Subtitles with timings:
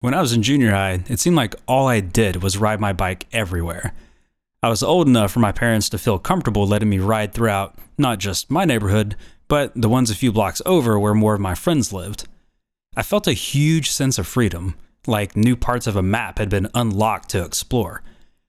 [0.00, 2.92] When I was in junior high, it seemed like all I did was ride my
[2.92, 3.92] bike everywhere.
[4.62, 8.18] I was old enough for my parents to feel comfortable letting me ride throughout not
[8.18, 9.16] just my neighborhood,
[9.48, 12.28] but the ones a few blocks over where more of my friends lived.
[12.96, 14.76] I felt a huge sense of freedom,
[15.08, 18.04] like new parts of a map had been unlocked to explore.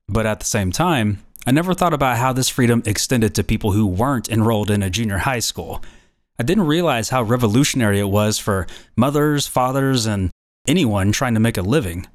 [0.07, 3.71] But at the same time, I never thought about how this freedom extended to people
[3.71, 5.83] who weren't enrolled in a junior high school.
[6.37, 10.29] I didn't realize how revolutionary it was for mothers, fathers, and
[10.69, 12.05] anyone trying to make a living.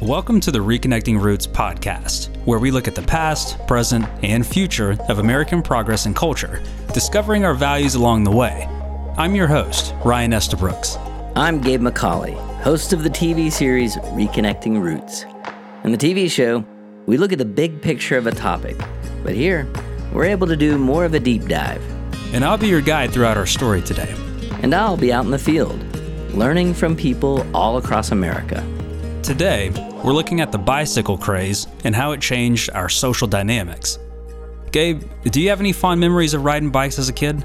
[0.00, 4.96] Welcome to the Reconnecting Roots podcast, where we look at the past, present, and future
[5.10, 6.62] of American progress and culture,
[6.94, 8.66] discovering our values along the way.
[9.18, 10.96] I'm your host, Ryan Estabrooks.
[11.34, 15.26] I'm Gabe McCauley, host of the TV series Reconnecting Roots.
[15.84, 16.64] In the TV show,
[17.04, 18.78] we look at the big picture of a topic,
[19.22, 19.70] but here,
[20.14, 21.95] we're able to do more of a deep dive
[22.32, 24.14] and I'll be your guide throughout our story today.
[24.62, 25.80] And I'll be out in the field,
[26.34, 28.64] learning from people all across America.
[29.22, 29.70] Today,
[30.04, 33.98] we're looking at the bicycle craze and how it changed our social dynamics.
[34.72, 37.44] Gabe, do you have any fond memories of riding bikes as a kid?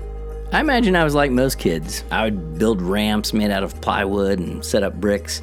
[0.51, 2.03] I imagine I was like most kids.
[2.11, 5.41] I would build ramps made out of plywood and set up bricks,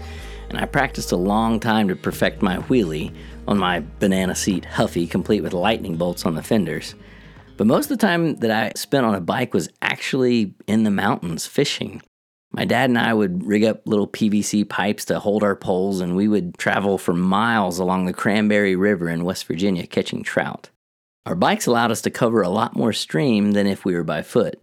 [0.50, 3.14] and I practiced a long time to perfect my wheelie
[3.46, 6.94] on my banana seat Huffy, complete with lightning bolts on the fenders.
[7.58, 10.90] But most of the time that I spent on a bike was actually in the
[10.90, 12.00] mountains fishing.
[12.52, 16.16] My dad and I would rig up little PVC pipes to hold our poles, and
[16.16, 20.70] we would travel for miles along the Cranberry River in West Virginia catching trout.
[21.26, 24.22] Our bikes allowed us to cover a lot more stream than if we were by
[24.22, 24.58] foot.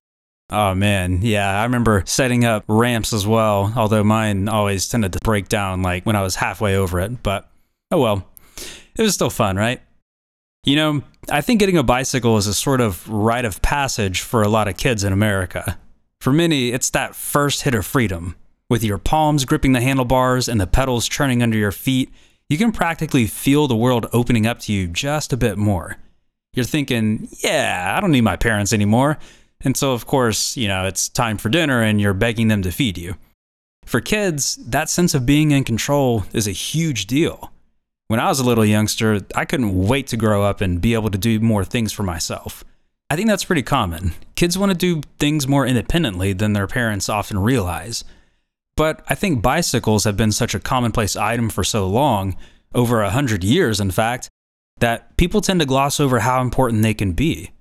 [0.49, 5.19] Oh man, yeah, I remember setting up ramps as well, although mine always tended to
[5.23, 7.51] break down like when I was halfway over it, but
[7.91, 8.27] oh well.
[8.97, 9.81] It was still fun, right?
[10.65, 14.43] You know, I think getting a bicycle is a sort of rite of passage for
[14.43, 15.77] a lot of kids in America.
[16.21, 18.35] For many, it's that first hit of freedom.
[18.69, 22.11] With your palms gripping the handlebars and the pedals churning under your feet,
[22.47, 25.97] you can practically feel the world opening up to you just a bit more.
[26.53, 29.17] You're thinking, yeah, I don't need my parents anymore.
[29.61, 32.71] And so, of course, you know, it's time for dinner and you're begging them to
[32.71, 33.15] feed you.
[33.85, 37.51] For kids, that sense of being in control is a huge deal.
[38.07, 41.09] When I was a little youngster, I couldn't wait to grow up and be able
[41.09, 42.63] to do more things for myself.
[43.09, 44.13] I think that's pretty common.
[44.35, 48.03] Kids want to do things more independently than their parents often realize.
[48.77, 52.35] But I think bicycles have been such a commonplace item for so long,
[52.75, 54.29] over a hundred years in fact,
[54.79, 57.51] that people tend to gloss over how important they can be.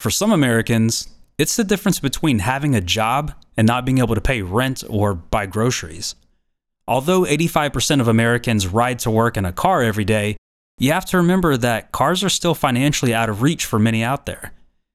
[0.00, 1.08] For some Americans,
[1.38, 5.14] it's the difference between having a job and not being able to pay rent or
[5.14, 6.14] buy groceries.
[6.88, 10.36] Although 85% of Americans ride to work in a car every day,
[10.78, 14.26] you have to remember that cars are still financially out of reach for many out
[14.26, 14.52] there.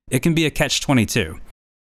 [0.09, 1.39] It can be a catch 22.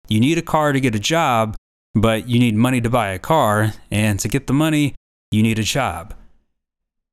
[0.08, 1.56] You need a car to get a job,
[1.96, 4.94] but you need money to buy a car, and to get the money,
[5.32, 6.14] you need a job.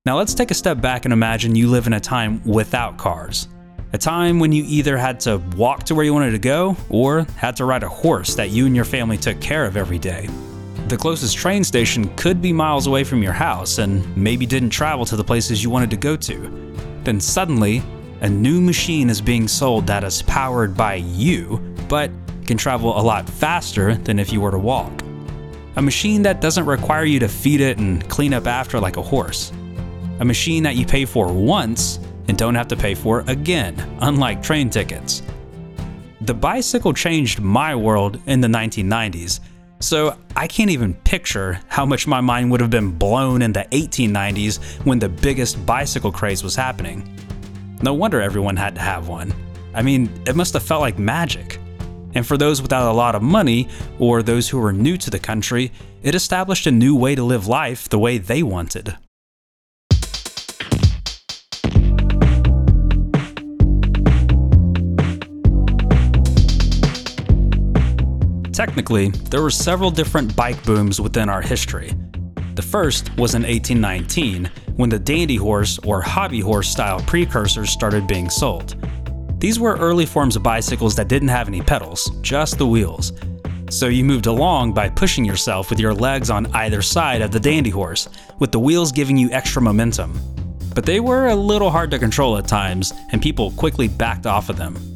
[0.04, 3.48] Now let's take a step back and imagine you live in a time without cars.
[3.94, 7.26] A time when you either had to walk to where you wanted to go or
[7.36, 10.28] had to ride a horse that you and your family took care of every day
[10.88, 15.04] the closest train station could be miles away from your house and maybe didn't travel
[15.06, 16.76] to the places you wanted to go to.
[17.04, 17.82] Then suddenly,
[18.20, 22.10] a new machine is being sold that is powered by you, but
[22.46, 25.02] can travel a lot faster than if you were to walk.
[25.76, 29.02] A machine that doesn't require you to feed it and clean up after like a
[29.02, 29.52] horse.
[30.20, 34.42] A machine that you pay for once and don't have to pay for again, unlike
[34.42, 35.22] train tickets.
[36.20, 39.40] The bicycle changed my world in the 1990s
[39.82, 43.66] so I can't even picture how much my mind would have been blown in the
[43.72, 47.18] 1890s when the biggest bicycle craze was happening.
[47.82, 49.34] No wonder everyone had to have one.
[49.74, 51.58] I mean, it must have felt like magic.
[52.14, 55.18] And for those without a lot of money, or those who were new to the
[55.18, 55.72] country,
[56.02, 58.96] it established a new way to live life the way they wanted.
[68.52, 71.94] Technically, there were several different bike booms within our history.
[72.54, 78.06] The first was in 1819, when the dandy horse or hobby horse style precursors started
[78.06, 78.76] being sold.
[79.38, 83.14] These were early forms of bicycles that didn't have any pedals, just the wheels.
[83.70, 87.40] So you moved along by pushing yourself with your legs on either side of the
[87.40, 90.12] dandy horse, with the wheels giving you extra momentum.
[90.74, 94.50] But they were a little hard to control at times, and people quickly backed off
[94.50, 94.91] of them.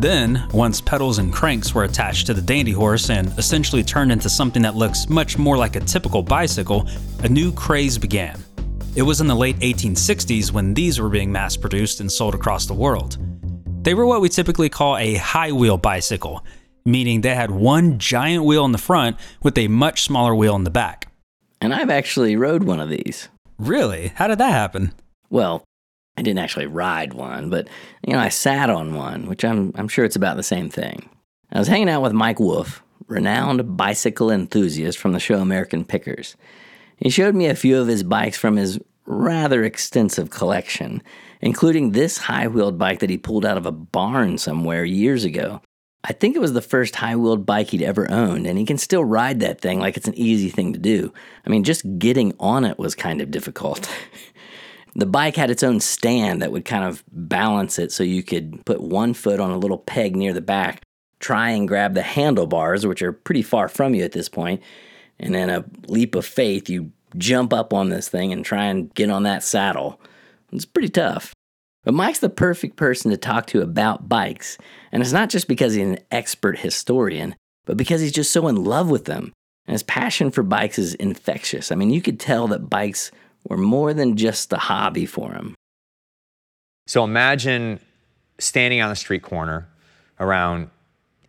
[0.00, 4.28] Then, once pedals and cranks were attached to the dandy horse and essentially turned into
[4.28, 6.88] something that looks much more like a typical bicycle,
[7.24, 8.40] a new craze began.
[8.94, 12.64] It was in the late 1860s when these were being mass produced and sold across
[12.64, 13.18] the world.
[13.82, 16.44] They were what we typically call a high wheel bicycle,
[16.84, 20.62] meaning they had one giant wheel in the front with a much smaller wheel in
[20.62, 21.10] the back.
[21.60, 23.30] And I've actually rode one of these.
[23.58, 24.12] Really?
[24.14, 24.92] How did that happen?
[25.28, 25.64] Well,
[26.18, 27.68] I didn't actually ride one, but
[28.04, 31.08] you know, I sat on one, which I'm I'm sure it's about the same thing.
[31.52, 36.34] I was hanging out with Mike Wolfe, renowned bicycle enthusiast from the show American Pickers.
[36.96, 41.04] He showed me a few of his bikes from his rather extensive collection,
[41.40, 45.62] including this high wheeled bike that he pulled out of a barn somewhere years ago.
[46.02, 48.78] I think it was the first high wheeled bike he'd ever owned, and he can
[48.78, 51.12] still ride that thing like it's an easy thing to do.
[51.46, 53.88] I mean, just getting on it was kind of difficult.
[54.98, 58.64] the bike had its own stand that would kind of balance it so you could
[58.66, 60.82] put one foot on a little peg near the back,
[61.20, 64.60] try and grab the handlebars, which are pretty far from you at this point,
[65.20, 68.92] and then a leap of faith, you jump up on this thing and try and
[68.94, 70.00] get on that saddle.
[70.50, 71.32] It's pretty tough.
[71.84, 74.58] But Mike's the perfect person to talk to about bikes,
[74.90, 77.36] and it's not just because he's an expert historian,
[77.66, 79.32] but because he's just so in love with them.
[79.64, 81.70] And his passion for bikes is infectious.
[81.70, 83.12] I mean, you could tell that bikes
[83.44, 85.54] were more than just a hobby for him.
[86.86, 87.80] So imagine
[88.38, 89.68] standing on the street corner
[90.18, 90.70] around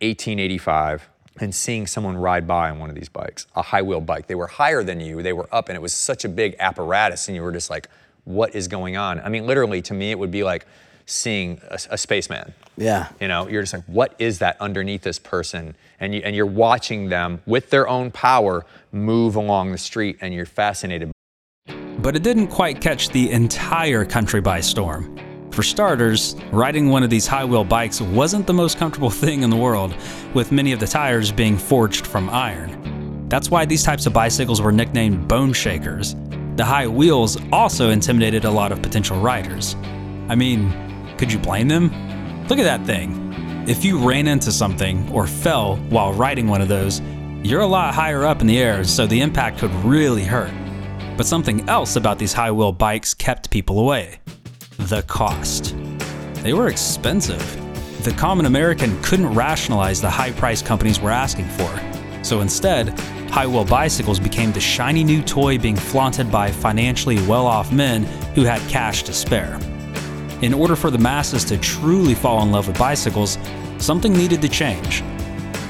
[0.00, 1.08] 1885
[1.40, 4.26] and seeing someone ride by on one of these bikes, a high wheel bike.
[4.26, 7.28] They were higher than you, they were up, and it was such a big apparatus,
[7.28, 7.88] and you were just like,
[8.24, 9.20] what is going on?
[9.20, 10.66] I mean, literally, to me, it would be like
[11.06, 12.52] seeing a, a spaceman.
[12.76, 13.08] Yeah.
[13.20, 15.74] You know, you're just like, what is that underneath this person?
[15.98, 20.32] And, you, and you're watching them with their own power move along the street, and
[20.32, 21.10] you're fascinated.
[22.02, 25.14] But it didn't quite catch the entire country by storm.
[25.50, 29.50] For starters, riding one of these high wheel bikes wasn't the most comfortable thing in
[29.50, 29.94] the world,
[30.32, 33.28] with many of the tires being forged from iron.
[33.28, 36.16] That's why these types of bicycles were nicknamed bone shakers.
[36.56, 39.76] The high wheels also intimidated a lot of potential riders.
[40.28, 40.72] I mean,
[41.18, 41.90] could you blame them?
[42.48, 43.66] Look at that thing.
[43.68, 47.00] If you ran into something or fell while riding one of those,
[47.42, 50.50] you're a lot higher up in the air, so the impact could really hurt.
[51.16, 54.20] But something else about these high wheel bikes kept people away
[54.88, 55.76] the cost.
[56.42, 57.42] They were expensive.
[58.02, 61.70] The common American couldn't rationalize the high price companies were asking for.
[62.22, 62.98] So instead,
[63.30, 68.04] high wheel bicycles became the shiny new toy being flaunted by financially well off men
[68.34, 69.60] who had cash to spare.
[70.42, 73.36] In order for the masses to truly fall in love with bicycles,
[73.78, 75.02] something needed to change.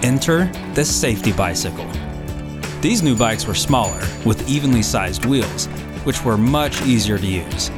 [0.02, 1.87] Enter the safety bicycle.
[2.81, 5.67] These new bikes were smaller, with evenly sized wheels,
[6.05, 7.71] which were much easier to use.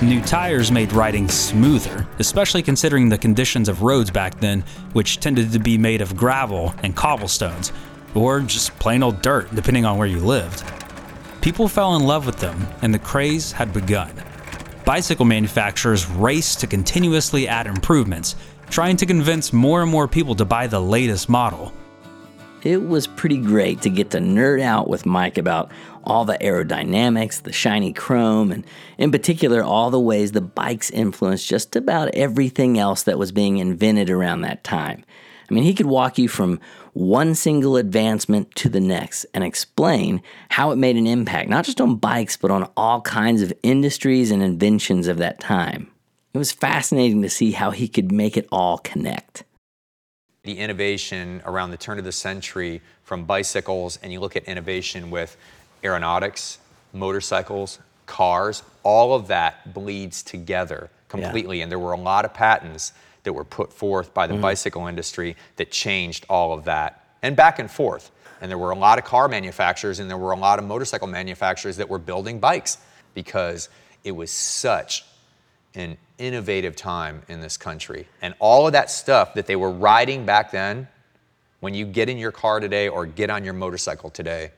[0.00, 4.64] New tires made riding smoother, especially considering the conditions of roads back then,
[4.94, 7.72] which tended to be made of gravel and cobblestones,
[8.14, 10.64] or just plain old dirt, depending on where you lived.
[11.42, 14.10] People fell in love with them, and the craze had begun.
[14.86, 18.34] Bicycle manufacturers raced to continuously add improvements,
[18.70, 21.70] trying to convince more and more people to buy the latest model.
[22.64, 25.70] It was pretty great to get to nerd out with Mike about
[26.02, 28.64] all the aerodynamics, the shiny chrome, and
[28.98, 33.58] in particular, all the ways the bikes influenced just about everything else that was being
[33.58, 35.04] invented around that time.
[35.48, 36.58] I mean, he could walk you from
[36.94, 40.20] one single advancement to the next and explain
[40.50, 44.32] how it made an impact, not just on bikes, but on all kinds of industries
[44.32, 45.90] and inventions of that time.
[46.34, 49.44] It was fascinating to see how he could make it all connect.
[50.44, 55.10] The innovation around the turn of the century from bicycles, and you look at innovation
[55.10, 55.36] with
[55.82, 56.58] aeronautics,
[56.92, 61.58] motorcycles, cars, all of that bleeds together completely.
[61.58, 61.64] Yeah.
[61.64, 62.92] And there were a lot of patents
[63.24, 64.40] that were put forth by the mm.
[64.40, 68.10] bicycle industry that changed all of that and back and forth.
[68.40, 71.08] And there were a lot of car manufacturers and there were a lot of motorcycle
[71.08, 72.78] manufacturers that were building bikes
[73.14, 73.68] because
[74.04, 75.04] it was such
[75.78, 78.06] an innovative time in this country.
[78.20, 80.88] And all of that stuff that they were riding back then,
[81.60, 84.52] when you get in your car today or get on your motorcycle today,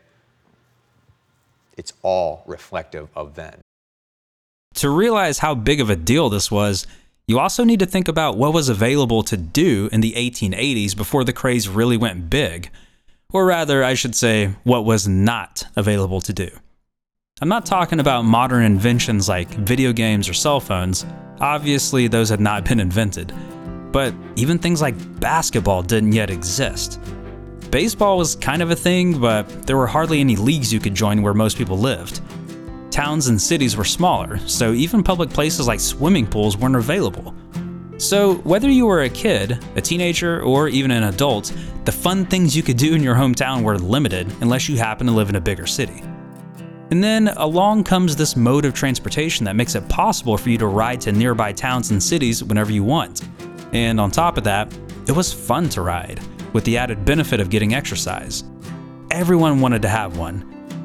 [1.77, 3.61] it's all reflective of then.
[4.75, 6.87] To realize how big of a deal this was,
[7.27, 11.25] you also need to think about what was available to do in the 1880s before
[11.25, 12.71] the craze really went big.
[13.33, 16.50] Or rather, I should say, what was not available to do.
[17.42, 21.06] I'm not talking about modern inventions like video games or cell phones.
[21.40, 23.32] Obviously, those had not been invented.
[23.92, 27.00] But even things like basketball didn't yet exist.
[27.70, 31.23] Baseball was kind of a thing, but there were hardly any leagues you could join
[31.23, 32.20] where most people lived.
[32.90, 37.35] Towns and cities were smaller, so even public places like swimming pools weren't available.
[37.97, 41.54] So, whether you were a kid, a teenager, or even an adult,
[41.87, 45.16] the fun things you could do in your hometown were limited unless you happened to
[45.16, 46.02] live in a bigger city.
[46.90, 50.66] And then along comes this mode of transportation that makes it possible for you to
[50.66, 53.23] ride to nearby towns and cities whenever you want.
[53.73, 56.20] And on top of that, it was fun to ride.
[56.52, 58.44] with the added benefit of getting exercise.
[59.11, 60.40] Everyone wanted to have one,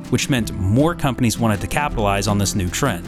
[0.09, 3.05] which meant more companies wanted to capitalize on this new trend.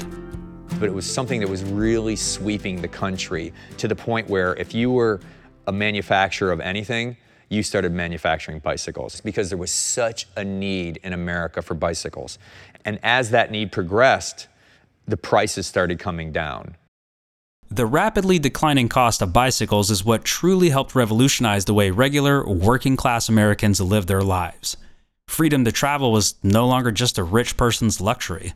[0.80, 4.74] But it was something that was really sweeping the country to the point where if
[4.74, 5.20] you were
[5.68, 7.18] a manufacturer of anything,
[7.50, 12.38] you started manufacturing bicycles because there was such a need in America for bicycles.
[12.84, 14.48] And as that need progressed,
[15.08, 16.76] the prices started coming down.
[17.70, 22.96] The rapidly declining cost of bicycles is what truly helped revolutionize the way regular, working
[22.96, 24.78] class Americans live their lives.
[25.28, 28.54] Freedom to travel was no longer just a rich person's luxury.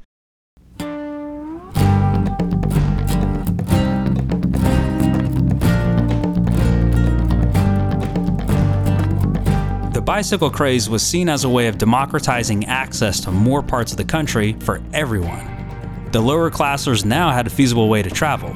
[10.11, 14.03] Bicycle craze was seen as a way of democratizing access to more parts of the
[14.03, 16.09] country for everyone.
[16.11, 18.53] The lower classers now had a feasible way to travel.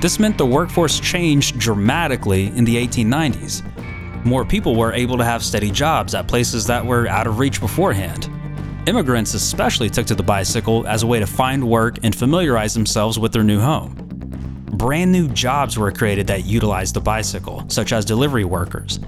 [0.00, 3.62] This meant the workforce changed dramatically in the 1890s.
[4.24, 7.60] More people were able to have steady jobs at places that were out of reach
[7.60, 8.28] beforehand.
[8.86, 13.20] Immigrants especially took to the bicycle as a way to find work and familiarize themselves
[13.20, 13.94] with their new home.
[14.72, 18.98] Brand new jobs were created that utilized the bicycle, such as delivery workers.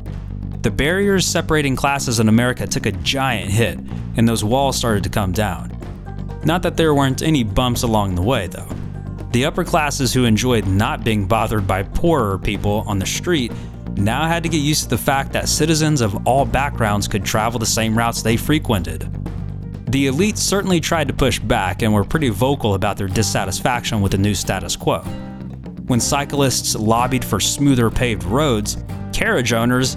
[0.63, 3.79] The barriers separating classes in America took a giant hit,
[4.17, 5.75] and those walls started to come down.
[6.45, 8.69] Not that there weren't any bumps along the way, though.
[9.31, 13.53] The upper classes who enjoyed not being bothered by poorer people on the street
[13.97, 17.59] now had to get used to the fact that citizens of all backgrounds could travel
[17.59, 19.09] the same routes they frequented.
[19.91, 24.13] The elites certainly tried to push back and were pretty vocal about their dissatisfaction with
[24.13, 25.01] the new status quo.
[25.87, 29.97] When cyclists lobbied for smoother paved roads, carriage owners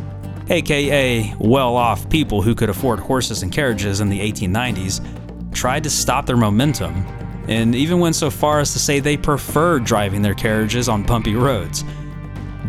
[0.49, 5.89] aka well off people who could afford horses and carriages in the 1890s, tried to
[5.89, 7.05] stop their momentum,
[7.47, 11.35] and even went so far as to say they preferred driving their carriages on bumpy
[11.35, 11.83] roads.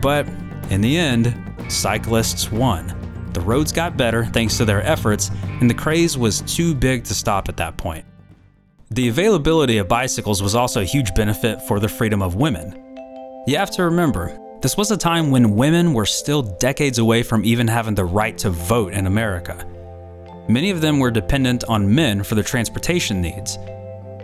[0.01, 0.29] But
[0.71, 1.35] in the end,
[1.69, 2.93] cyclists won.
[3.33, 7.15] The roads got better thanks to their efforts, and the craze was too big to
[7.15, 8.05] stop at that point.
[8.91, 12.81] The availability of bicycles was also a huge benefit for the freedom of women.
[13.47, 17.45] You have to remember, this was a time when women were still decades away from
[17.45, 19.63] even having the right to vote in America.
[20.49, 23.59] Many of them were dependent on men for their transportation needs.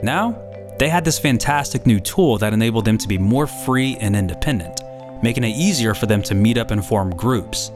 [0.02, 0.42] Now,
[0.78, 4.80] they had this fantastic new tool that enabled them to be more free and independent,
[5.22, 7.70] making it easier for them to meet up and form groups.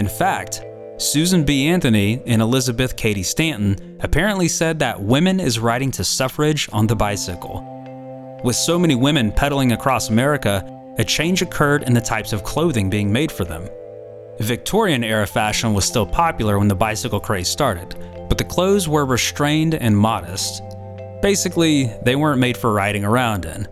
[0.00, 0.64] In fact,
[0.96, 1.68] Susan B.
[1.68, 6.96] Anthony and Elizabeth Cady Stanton apparently said that women is riding to suffrage on the
[6.96, 7.64] bicycle.
[8.42, 12.90] With so many women pedaling across America, a change occurred in the types of clothing
[12.90, 13.68] being made for them.
[14.38, 17.94] Victorian era fashion was still popular when the bicycle craze started,
[18.28, 20.62] but the clothes were restrained and modest.
[21.22, 23.68] Basically, they weren't made for riding around in.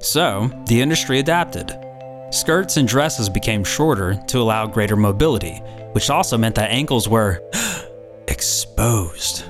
[0.00, 1.76] So, the industry adapted.
[2.30, 5.62] Skirts and dresses became shorter to allow greater mobility,
[5.92, 7.42] which also meant that ankles were
[8.28, 9.44] exposed.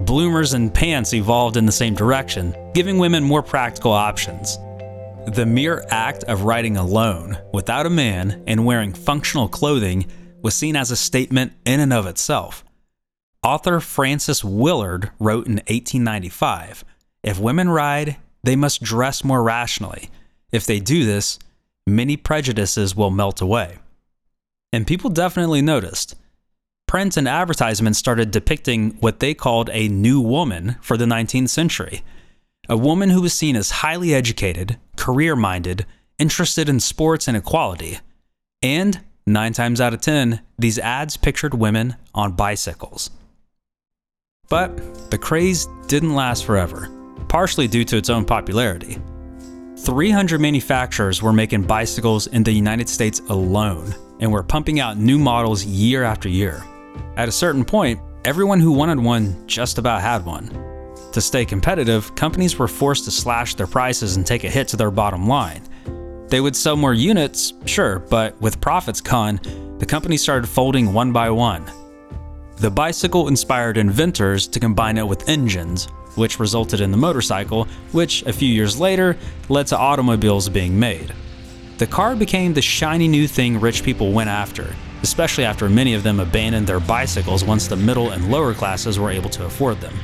[0.00, 4.58] Bloomers and pants evolved in the same direction, giving women more practical options.
[5.30, 10.06] The mere act of riding alone, without a man, and wearing functional clothing
[10.42, 12.64] was seen as a statement in and of itself.
[13.40, 16.84] Author Frances Willard wrote in 1895
[17.22, 20.10] If women ride, they must dress more rationally.
[20.50, 21.38] If they do this,
[21.86, 23.78] many prejudices will melt away.
[24.72, 26.16] And people definitely noticed.
[26.88, 32.02] Print and advertisements started depicting what they called a new woman for the 19th century
[32.70, 35.84] a woman who was seen as highly educated, career minded,
[36.18, 37.98] interested in sports and equality.
[38.62, 43.10] And, nine times out of ten, these ads pictured women on bicycles.
[44.48, 46.88] But the craze didn't last forever,
[47.28, 48.98] partially due to its own popularity.
[49.78, 55.18] 300 manufacturers were making bicycles in the United States alone and were pumping out new
[55.18, 56.62] models year after year.
[57.16, 60.69] At a certain point, everyone who wanted one just about had one.
[61.12, 64.76] To stay competitive, companies were forced to slash their prices and take a hit to
[64.76, 65.62] their bottom line.
[66.28, 69.40] They would sell more units, sure, but with profits gone,
[69.78, 71.64] the company started folding one by one.
[72.58, 78.22] The bicycle inspired inventors to combine it with engines, which resulted in the motorcycle, which
[78.22, 79.16] a few years later
[79.48, 81.12] led to automobiles being made.
[81.78, 86.04] The car became the shiny new thing rich people went after, especially after many of
[86.04, 89.94] them abandoned their bicycles once the middle and lower classes were able to afford them.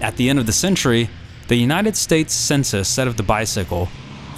[0.00, 1.10] At the end of the century,
[1.48, 3.88] the United States Census said of the bicycle,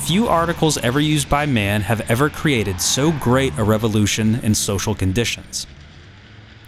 [0.01, 4.97] Few articles ever used by man have ever created so great a revolution in social
[4.97, 5.67] conditions.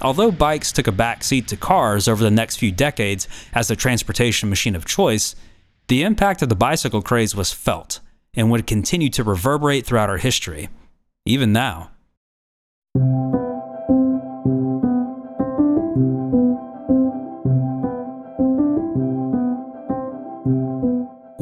[0.00, 3.74] Although bikes took a back seat to cars over the next few decades as the
[3.74, 5.34] transportation machine of choice,
[5.88, 8.00] the impact of the bicycle craze was felt
[8.34, 10.68] and would continue to reverberate throughout our history,
[11.26, 11.90] even now.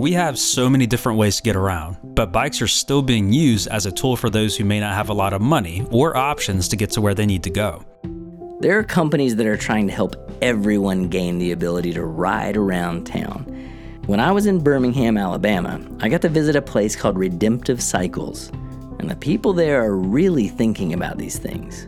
[0.03, 3.69] We have so many different ways to get around, but bikes are still being used
[3.69, 6.67] as a tool for those who may not have a lot of money or options
[6.71, 7.85] to get to where they need to go.
[8.59, 13.07] There are companies that are trying to help everyone gain the ability to ride around
[13.07, 13.45] town.
[14.07, 18.49] When I was in Birmingham, Alabama, I got to visit a place called Redemptive Cycles,
[18.99, 21.87] and the people there are really thinking about these things.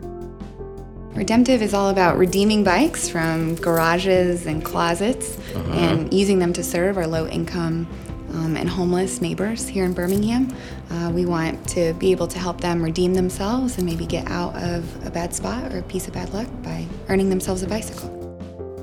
[1.17, 5.73] Redemptive is all about redeeming bikes from garages and closets uh-huh.
[5.73, 7.89] and using them to serve our low income
[8.35, 10.55] um, and homeless neighbors here in Birmingham.
[10.91, 14.55] Uh, we want to be able to help them redeem themselves and maybe get out
[14.57, 18.11] of a bad spot or a piece of bad luck by earning themselves a bicycle.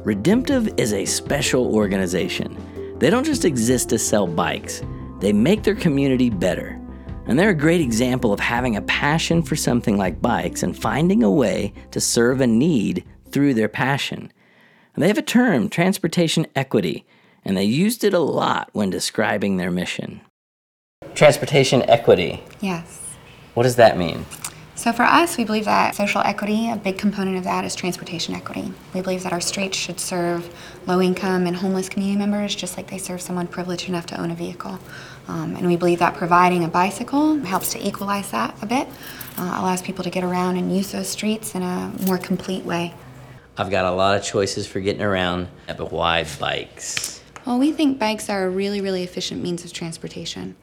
[0.04, 2.58] Redemptive is a special organization.
[3.00, 4.82] They don't just exist to sell bikes,
[5.20, 6.78] they make their community better.
[7.28, 11.24] And they're a great example of having a passion for something like bikes and finding
[11.24, 14.34] a way to serve a need through their passion.
[14.96, 17.06] And they have a term, transportation equity,
[17.44, 20.22] and they used it a lot when describing their mission.
[21.16, 22.44] Transportation equity.
[22.62, 23.16] Yes.
[23.54, 24.26] What does that mean?
[24.76, 28.34] So, for us, we believe that social equity, a big component of that is transportation
[28.34, 28.74] equity.
[28.96, 30.52] We believe that our streets should serve
[30.88, 34.32] low income and homeless community members just like they serve someone privileged enough to own
[34.32, 34.80] a vehicle.
[35.28, 38.88] Um, and we believe that providing a bicycle helps to equalize that a bit,
[39.38, 42.96] uh, allows people to get around and use those streets in a more complete way.
[43.58, 47.21] I've got a lot of choices for getting around, but why bikes?
[47.46, 50.56] Well, we think bikes are a really, really efficient means of transportation.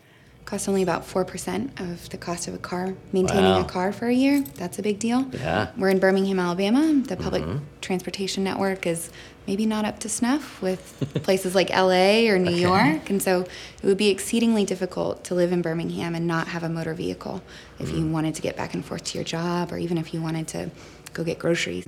[0.44, 2.94] Costs only about 4% of the cost of a car.
[3.12, 3.60] Maintaining wow.
[3.60, 5.28] a car for a year, that's a big deal.
[5.32, 5.72] Yeah.
[5.76, 7.02] We're in Birmingham, Alabama.
[7.06, 7.64] The public mm-hmm.
[7.82, 9.10] transportation network is
[9.46, 12.60] maybe not up to snuff with places like LA or New okay.
[12.60, 13.10] York.
[13.10, 16.68] And so it would be exceedingly difficult to live in Birmingham and not have a
[16.70, 17.42] motor vehicle
[17.78, 17.98] if mm.
[17.98, 20.48] you wanted to get back and forth to your job or even if you wanted
[20.48, 20.70] to
[21.12, 21.86] go get groceries.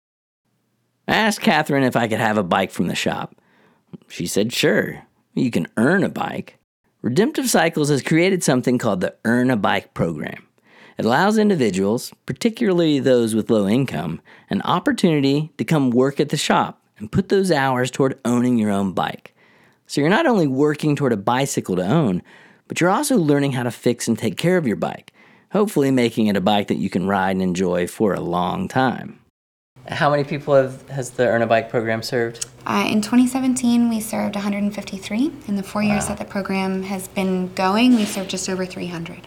[1.08, 3.39] I asked Catherine if I could have a bike from the shop.
[4.08, 5.02] She said, sure,
[5.34, 6.58] you can earn a bike.
[7.02, 10.46] Redemptive Cycles has created something called the Earn a Bike program.
[10.98, 16.36] It allows individuals, particularly those with low income, an opportunity to come work at the
[16.36, 19.34] shop and put those hours toward owning your own bike.
[19.86, 22.22] So you're not only working toward a bicycle to own,
[22.68, 25.12] but you're also learning how to fix and take care of your bike,
[25.52, 29.19] hopefully making it a bike that you can ride and enjoy for a long time.
[29.88, 32.46] How many people have, has the Earn a Bike program served?
[32.66, 35.32] Uh, in 2017, we served 153.
[35.48, 35.88] In the four wow.
[35.88, 39.26] years that the program has been going, we served just over 300.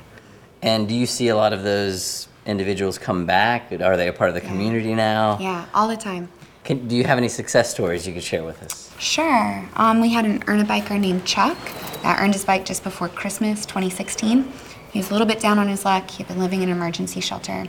[0.62, 3.72] And do you see a lot of those individuals come back?
[3.72, 5.38] Are they a part of the community now?
[5.40, 6.30] Yeah, all the time.
[6.64, 8.90] Can, do you have any success stories you could share with us?
[8.98, 9.68] Sure.
[9.76, 11.58] Um, we had an earn a biker named Chuck
[12.04, 14.50] that earned his bike just before Christmas 2016.
[14.92, 16.10] He was a little bit down on his luck.
[16.10, 17.66] He'd been living in an emergency shelter.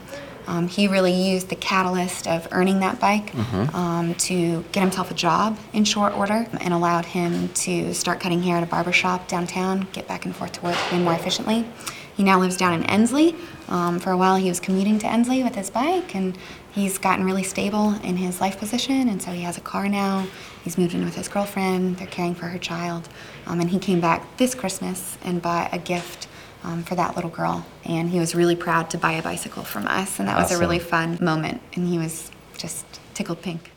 [0.47, 3.75] Um, he really used the catalyst of earning that bike mm-hmm.
[3.75, 8.41] um, to get himself a job in short order and allowed him to start cutting
[8.43, 11.67] hair at a barber shop downtown, get back and forth to work way more efficiently.
[12.15, 13.35] He now lives down in Ensley.
[13.67, 16.37] Um, for a while, he was commuting to Ensley with his bike, and
[16.71, 20.25] he's gotten really stable in his life position, and so he has a car now.
[20.63, 21.97] He's moved in with his girlfriend.
[21.97, 23.09] They're caring for her child.
[23.47, 26.27] Um, and he came back this Christmas and bought a gift
[26.65, 27.65] um, for that little girl.
[27.85, 30.43] And he was really proud to buy a bicycle from us, and that awesome.
[30.43, 31.61] was a really fun moment.
[31.75, 33.71] And he was just tickled pink.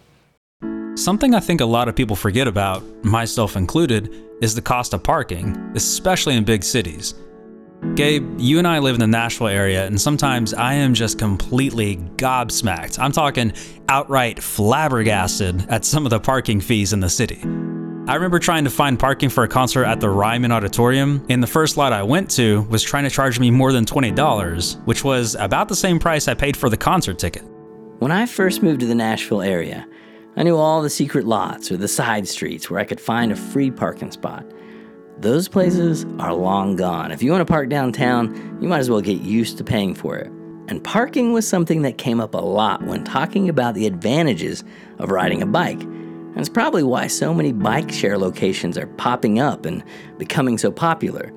[0.96, 5.03] Something I think a lot of people forget about, myself included, is the cost of
[5.03, 7.14] parking, especially in big cities.
[7.94, 11.96] Gabe, you and I live in the Nashville area, and sometimes I am just completely
[12.16, 12.98] gobsmacked.
[12.98, 13.53] I'm talking
[13.88, 17.40] outright flabbergasted at some of the parking fees in the city.
[18.08, 21.46] I remember trying to find parking for a concert at the Ryman Auditorium, and the
[21.46, 25.34] first lot I went to was trying to charge me more than $20, which was
[25.34, 27.42] about the same price I paid for the concert ticket.
[27.98, 29.86] When I first moved to the Nashville area,
[30.38, 33.36] I knew all the secret lots or the side streets where I could find a
[33.36, 34.46] free parking spot.
[35.18, 37.12] Those places are long gone.
[37.12, 40.16] If you want to park downtown, you might as well get used to paying for
[40.16, 40.32] it.
[40.68, 44.64] And parking was something that came up a lot when talking about the advantages
[44.98, 45.82] of riding a bike.
[46.30, 49.82] And it's probably why so many bike share locations are popping up and
[50.18, 51.32] becoming so popular.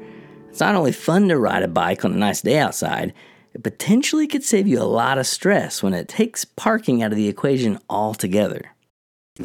[0.49, 3.13] It's not only fun to ride a bike on a nice day outside,
[3.53, 7.17] it potentially could save you a lot of stress when it takes parking out of
[7.17, 8.71] the equation altogether.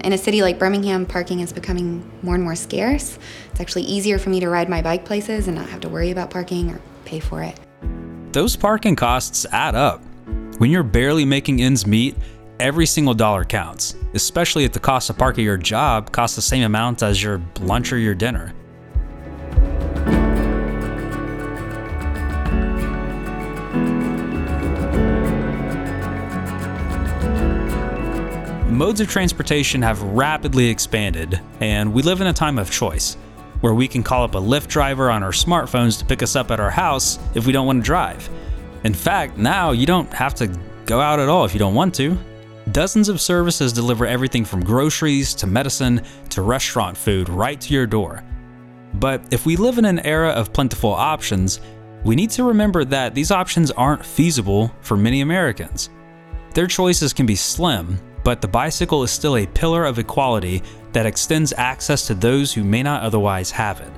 [0.04, 3.18] In a city like Birmingham, parking is becoming more and more scarce.
[3.50, 6.10] It's actually easier for me to ride my bike places and not have to worry
[6.10, 7.58] about parking or pay for it.
[8.32, 10.02] Those parking costs add up.
[10.58, 12.16] When you're barely making ends meet,
[12.60, 16.64] every single dollar counts, especially if the cost of parking your job costs the same
[16.64, 18.54] amount as your lunch or your dinner.
[28.76, 33.16] modes of transportation have rapidly expanded, and we live in a time of choice.
[33.62, 36.50] where we can call up a Lyft driver on our smartphones to pick us up
[36.50, 38.28] at our house if we don't want to drive.
[38.84, 40.46] In fact, now you don't have to
[40.84, 42.18] go out at all if you don't want to.
[42.72, 47.86] Dozens of services deliver everything from groceries to medicine to restaurant food right to your
[47.86, 48.24] door.
[48.94, 51.60] But if we live in an era of plentiful options,
[52.04, 55.90] we need to remember that these options aren't feasible for many Americans.
[56.54, 61.06] Their choices can be slim, but the bicycle is still a pillar of equality that
[61.06, 63.92] extends access to those who may not otherwise have it.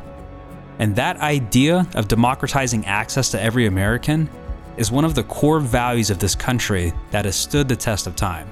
[0.79, 4.29] And that idea of democratizing access to every American
[4.77, 8.15] is one of the core values of this country that has stood the test of
[8.15, 8.49] time.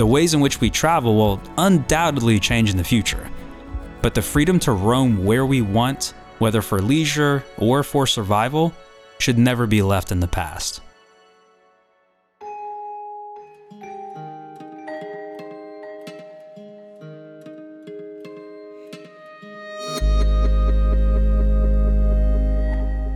[0.00, 3.28] The ways in which we travel will undoubtedly change in the future,
[4.00, 8.72] but the freedom to roam where we want, whether for leisure or for survival,
[9.18, 10.80] should never be left in the past.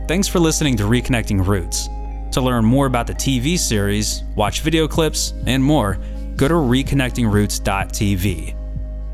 [0.07, 1.89] Thanks for listening to Reconnecting Roots.
[2.33, 5.97] To learn more about the TV series, watch video clips, and more,
[6.35, 8.55] go to reconnectingroots.tv.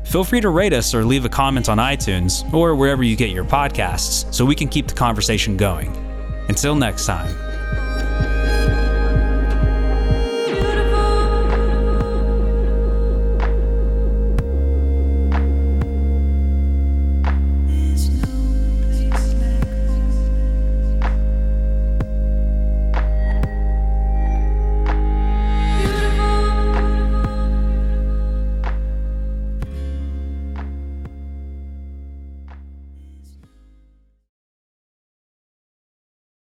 [0.06, 3.30] Feel free to rate us or leave a comment on iTunes or wherever you get
[3.30, 5.96] your podcasts so we can keep the conversation going.
[6.48, 7.51] Until next time.